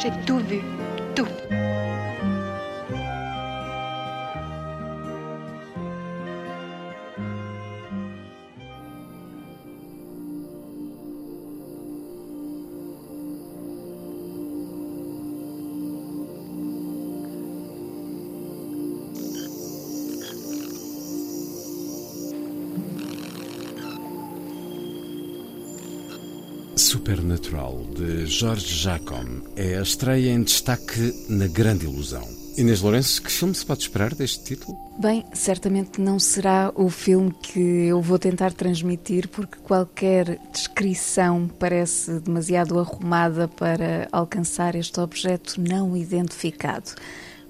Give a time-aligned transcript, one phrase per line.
[0.00, 0.60] J'ai tout vu,
[1.16, 1.26] tout.
[26.88, 32.26] Supernatural, de Jorge Jacome, é a estreia em destaque na Grande Ilusão.
[32.56, 34.74] Inês Lourenço, que filme se pode esperar deste título?
[34.98, 42.20] Bem, certamente não será o filme que eu vou tentar transmitir, porque qualquer descrição parece
[42.20, 46.94] demasiado arrumada para alcançar este objeto não identificado.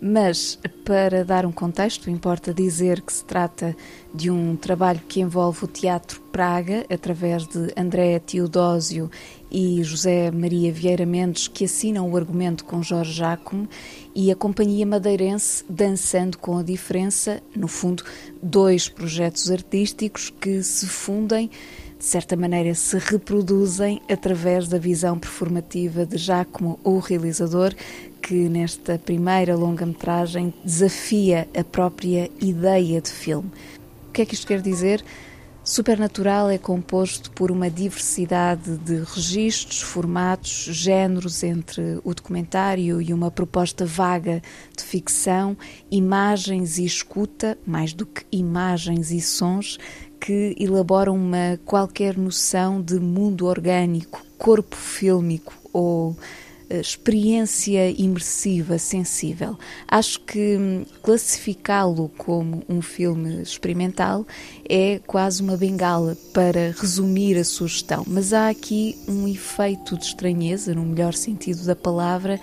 [0.00, 3.76] Mas, para dar um contexto, importa dizer que se trata
[4.14, 9.10] de um trabalho que envolve o Teatro Praga, através de André Teodósio
[9.50, 13.68] e José Maria Vieira Mendes, que assinam o argumento com Jorge Jacome,
[14.14, 18.04] e a Companhia Madeirense Dançando com a Diferença, no fundo,
[18.40, 21.50] dois projetos artísticos que se fundem
[21.98, 27.74] de certa maneira se reproduzem através da visão performativa de Giacomo, o realizador,
[28.22, 33.50] que nesta primeira longa-metragem desafia a própria ideia de filme.
[34.08, 35.04] O que é que isto quer dizer?
[35.68, 43.30] Supernatural é composto por uma diversidade de registros, formatos, géneros entre o documentário e uma
[43.30, 44.42] proposta vaga
[44.74, 45.54] de ficção,
[45.90, 49.78] imagens e escuta, mais do que imagens e sons,
[50.18, 56.16] que elaboram uma qualquer noção de mundo orgânico, corpo fílmico ou
[56.70, 59.58] experiência imersiva, sensível.
[59.86, 64.26] Acho que hum, classificá-lo como um filme experimental
[64.68, 70.74] é quase uma bengala para resumir a sugestão, mas há aqui um efeito de estranheza,
[70.74, 72.38] no melhor sentido da palavra,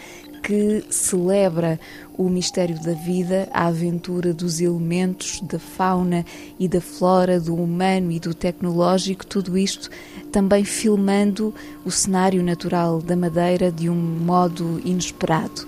[0.45, 1.79] que celebra
[2.15, 6.23] o mistério da vida, a aventura dos elementos, da fauna
[6.59, 9.89] e da flora, do humano e do tecnológico, tudo isto
[10.31, 11.51] também filmando
[11.83, 15.65] o cenário natural da Madeira de um modo inesperado.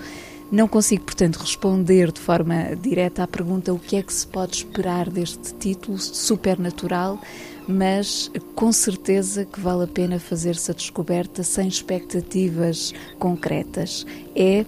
[0.52, 4.58] Não consigo, portanto, responder de forma direta à pergunta o que é que se pode
[4.58, 7.20] esperar deste título supernatural,
[7.67, 14.05] mas com certeza que vale a pena fazer-se a descoberta sem expectativas concretas.
[14.35, 14.66] É,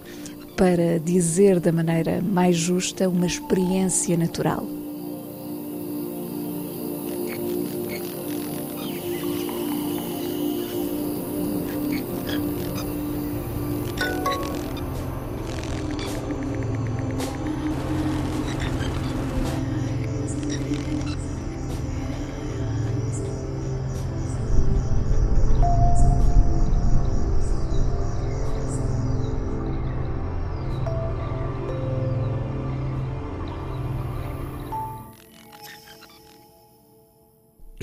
[0.56, 4.66] para dizer da maneira mais justa, uma experiência natural.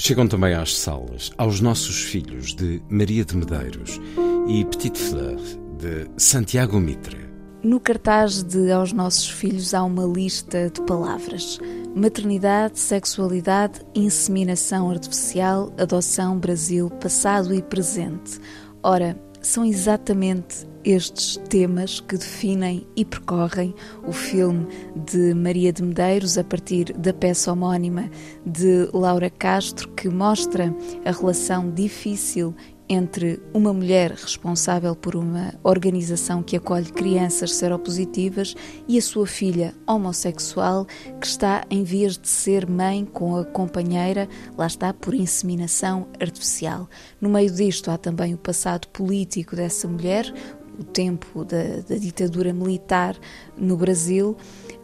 [0.07, 3.99] Chegam também às salas Aos Nossos Filhos, de Maria de Medeiros,
[4.47, 5.37] e Petite Fleur,
[5.77, 7.27] de Santiago Mitre.
[7.61, 11.59] No cartaz de Aos Nossos Filhos há uma lista de palavras:
[11.93, 18.39] maternidade, sexualidade, inseminação artificial, adoção, Brasil, passado e presente.
[18.81, 23.75] Ora, são exatamente estes temas que definem e percorrem
[24.07, 24.65] o filme
[24.95, 28.09] de Maria de Medeiros a partir da peça homónima
[28.45, 30.73] de Laura Castro, que mostra
[31.03, 32.55] a relação difícil
[32.89, 38.55] entre uma mulher responsável por uma organização que acolhe crianças seropositivas
[38.87, 40.85] e a sua filha homossexual
[41.19, 46.87] que está em vias de ser mãe com a companheira, lá está, por inseminação artificial.
[47.19, 50.31] No meio disto há também o passado político dessa mulher,
[50.79, 53.15] o tempo da, da, ditadura militar
[53.57, 54.35] no Brasil,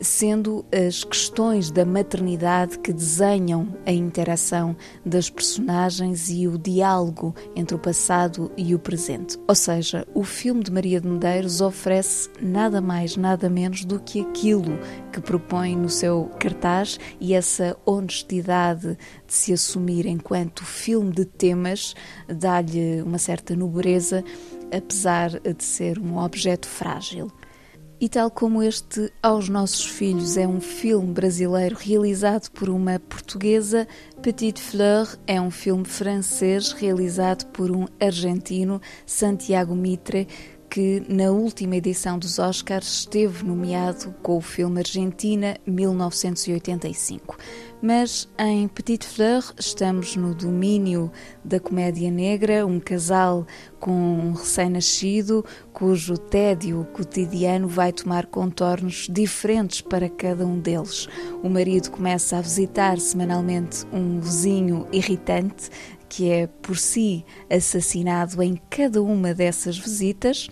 [0.02, 4.76] sendo as questões da maternidade que desenham a interação
[5.06, 9.38] das personagens e o diálogo entre o passado e o presente.
[9.48, 14.22] Ou seja, o filme de Maria de Medeiros oferece nada mais, nada menos do que
[14.22, 14.80] aquilo
[15.12, 18.98] que propõe no seu cartaz e essa honestidade
[19.28, 21.96] de se assumir enquanto filme de temas
[22.28, 24.24] dá-lhe uma certa nobreza,
[24.74, 27.32] apesar de ser um objeto frágil.
[28.04, 33.88] E tal como este Aos Nossos Filhos é um filme brasileiro realizado por uma portuguesa,
[34.22, 40.28] Petite Fleur é um filme francês realizado por um argentino, Santiago Mitre,
[40.74, 47.38] que na última edição dos Oscars esteve nomeado com o filme Argentina 1985.
[47.80, 51.12] Mas em Petite Fleur estamos no domínio
[51.46, 53.46] da comédia negra, um casal
[53.80, 61.08] com um recém-nascido cujo tédio cotidiano vai tomar contornos diferentes para cada um deles.
[61.44, 65.70] O marido começa a visitar semanalmente um vizinho irritante
[66.16, 70.48] que é por si assassinado em cada uma dessas visitas,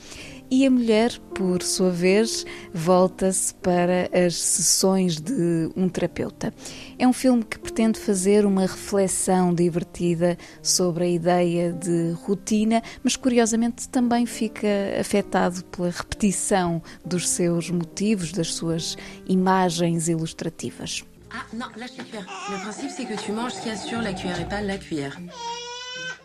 [0.49, 6.51] e a mulher, por sua vez, volta-se para as sessões de um terapeuta.
[6.97, 13.15] É um filme que pretende fazer uma reflexão divertida sobre a ideia de rotina, mas
[13.15, 14.67] curiosamente também fica
[14.99, 18.97] afetado pela repetição dos seus motivos, das suas
[19.27, 21.05] imagens ilustrativas.
[21.33, 22.25] Ah non, lâche la cuillère.
[22.51, 24.61] Le principe, c'est que tu manges ce qu'il y a sur la cuillère et pas
[24.61, 25.17] la cuillère.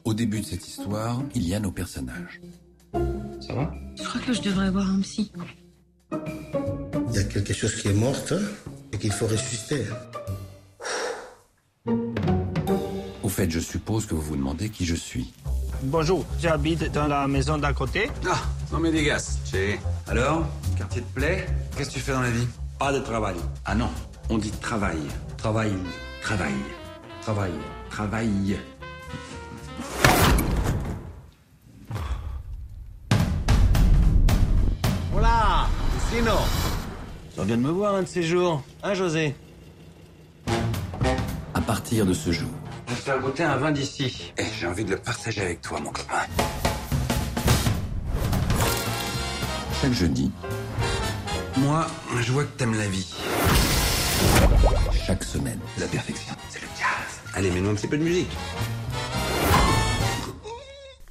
[0.05, 2.41] Au début de cette histoire, il y a nos personnages.
[2.93, 3.73] Ça va?
[3.97, 5.33] Je crois que je devrais avoir un psy?
[6.13, 8.17] Il y a quelque chose qui est mort
[8.93, 9.85] et qu'il faut ressusciter.
[13.23, 15.33] Au fait, je suppose que vous vous demandez qui je suis.
[15.83, 18.11] Bonjour, j'habite dans la maison d'à côté?
[18.29, 18.43] Ah,
[18.73, 19.39] non mais dégasse.
[19.51, 19.79] Chez.
[20.09, 22.47] Alors, quartier te plaît Qu'est-ce que tu fais dans la vie?
[22.79, 23.37] Pas de travail.
[23.65, 23.91] Ah non,
[24.29, 24.99] on dit travail.
[25.37, 25.73] Travail.
[26.23, 26.55] Travail.
[27.23, 27.53] Travail.
[27.91, 28.59] Travail.
[35.13, 35.69] Voilà,
[36.11, 36.33] Sino.
[37.39, 39.35] On vient de me voir un de ces jours, hein José?
[41.55, 42.49] À partir de ce jour,
[42.87, 44.33] Je vais te faire goûter un vin d'ici.
[44.39, 46.23] Et j'ai envie de le partager avec toi, mon copain.
[49.83, 50.31] chaque jeudi,
[51.59, 51.87] Moi,
[52.21, 53.15] je vois que t'aimes la vie.
[55.07, 57.21] Chaque semaine, La perfection, c'est le jazz.
[57.35, 58.31] Allez, mets-nous un petit peu de musique.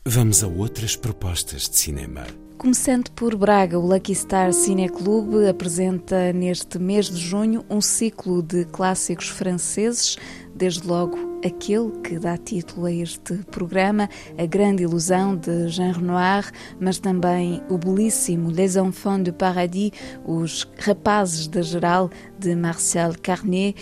[0.06, 2.24] Vamos a outras propostas de cinema.
[2.57, 8.42] Começando por Braga, o Lucky Star Cine Club apresenta neste mês de junho um ciclo
[8.42, 10.18] de clássicos franceses,
[10.56, 16.51] desde logo aquele que dá título a este programa, A Grande Ilusão de Jean Renoir,
[16.80, 19.92] mas também o belíssimo Les Enfants du Paradis,
[20.25, 22.09] Os Rapazes da Geral
[22.39, 23.75] de Marcel Carnet,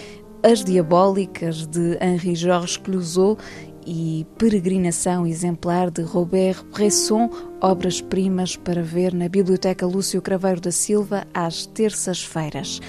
[0.44, 3.42] As Diabólicas de Henri-Georges Clouzot
[3.86, 7.30] e Peregrinação Exemplar de Robert Bresson,
[7.62, 12.82] obras-primas para ver na Biblioteca Lúcio Craveiro da Silva às terças-feiras.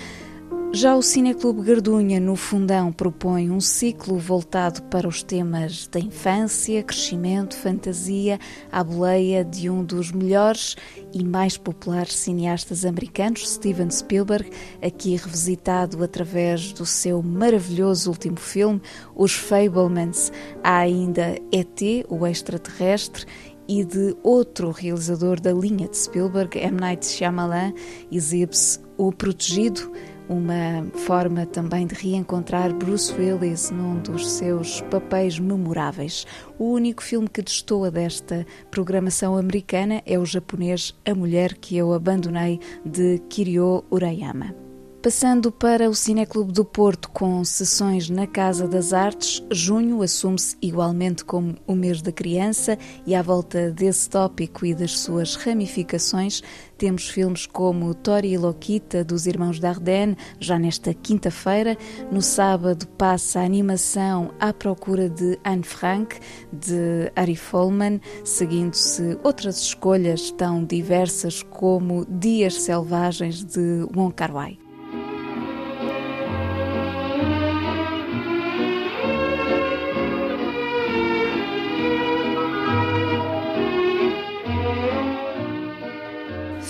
[0.74, 6.82] Já o Cineclube Gardunha, no Fundão, propõe um ciclo voltado para os temas da infância,
[6.82, 8.40] crescimento, fantasia,
[8.72, 10.74] à boleia de um dos melhores
[11.12, 14.50] e mais populares cineastas americanos, Steven Spielberg,
[14.84, 18.82] aqui revisitado através do seu maravilhoso último filme,
[19.14, 20.32] Os Fablemans.
[20.60, 23.26] Há ainda ET, o extraterrestre,
[23.68, 26.78] e de outro realizador da linha de Spielberg, M.
[26.78, 27.72] Night Shyamalan,
[28.10, 29.90] exibe-se O Protegido,
[30.28, 36.26] uma forma também de reencontrar Bruce Willis num dos seus papéis memoráveis.
[36.58, 41.92] O único filme que destoa desta programação americana é o japonês A Mulher que Eu
[41.92, 44.63] Abandonei, de Kirio Urayama.
[45.04, 51.26] Passando para o Cineclube do Porto com sessões na Casa das Artes, junho assume-se igualmente
[51.26, 56.42] como o mês da criança e à volta desse tópico e das suas ramificações
[56.78, 61.76] temos filmes como Tori e Lokita dos Irmãos Dardenne, já nesta quinta-feira.
[62.10, 66.18] No sábado passa a animação À Procura de Anne Frank,
[66.50, 74.63] de Ari Folman, seguindo-se outras escolhas tão diversas como Dias Selvagens de Wong Kar-wai.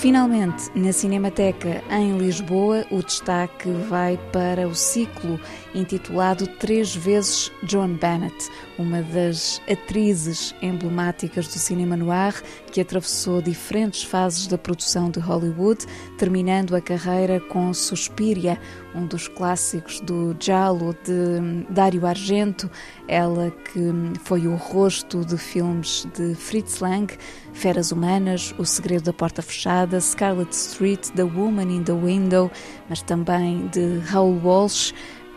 [0.04, 5.40] Finalmente, na Cinemateca em Lisboa, o destaque vai para o ciclo
[5.74, 14.02] intitulado Três vezes Joan Bennett, uma das atrizes emblemáticas do cinema noir que atravessou diferentes
[14.02, 15.86] fases da produção de Hollywood,
[16.18, 18.58] terminando a carreira com Suspiria,
[18.94, 22.70] um dos clássicos do Giallo de Dario Argento,
[23.08, 23.92] ela que
[24.24, 27.12] foi o rosto de filmes de Fritz Lang,
[27.52, 32.50] Feras Humanas, O Segredo da Porta Fechada, Scarlet Street, The Woman in the Window,
[32.88, 34.92] mas também de Raoul Walsh,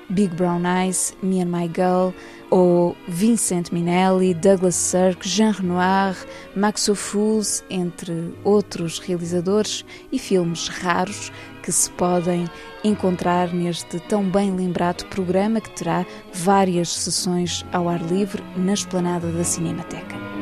[0.10, 2.14] Big Brown Eyes, Me and My Girl,
[2.50, 6.16] ou Vincent Minnelli, Douglas Sirk, Jean Renoir,
[6.56, 12.50] Max Ophuls, entre outros realizadores e filmes raros que se podem
[12.84, 19.30] encontrar neste tão bem lembrado programa que terá várias sessões ao ar livre na esplanada
[19.30, 20.37] da Cinemateca.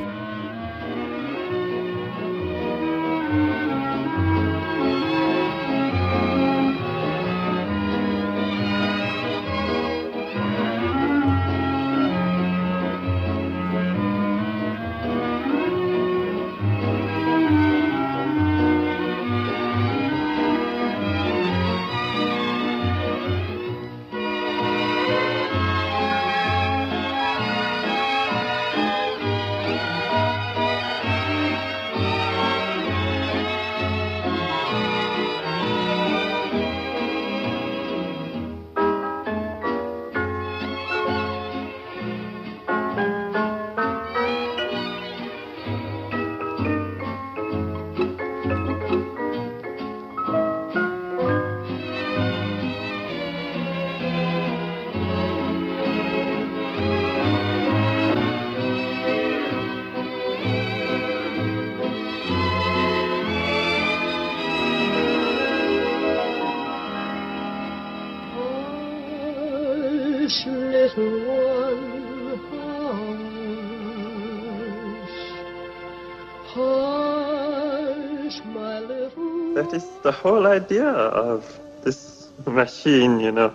[79.54, 81.44] That is the whole idea of
[81.82, 83.52] this machine, you know.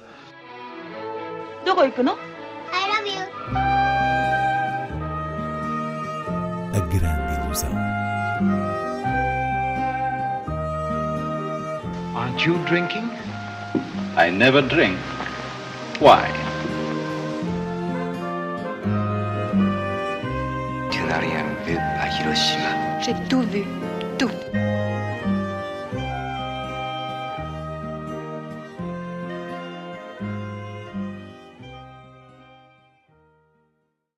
[1.66, 2.16] どこ行くの
[2.72, 3.22] I love you.
[6.74, 7.72] A grande ilusão.
[12.16, 13.10] Aren't you drinking?
[14.16, 14.98] I never drink.
[16.00, 16.30] Why?
[20.92, 23.02] Tu n'as rien vu à Hiroshima.
[23.02, 23.64] J'ai tout vu.
[23.64, 23.89] Tout.